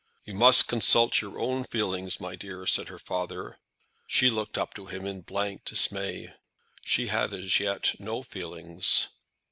"You 0.23 0.33
must 0.33 0.67
consult 0.67 1.21
your 1.21 1.37
own 1.37 1.63
feelings, 1.63 2.19
my 2.19 2.35
dear," 2.35 2.65
said 2.65 2.87
her 2.87 2.97
father. 2.97 3.59
She 4.07 4.31
looked 4.31 4.57
up 4.57 4.73
to 4.73 4.87
him 4.87 5.05
in 5.05 5.21
blank 5.21 5.63
dismay. 5.63 6.33
She 6.83 7.05
had 7.09 7.35
as 7.35 7.59
yet 7.59 7.93
no 7.99 8.23
feelings. 8.23 9.09